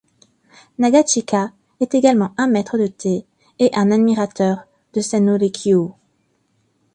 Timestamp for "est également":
1.79-2.33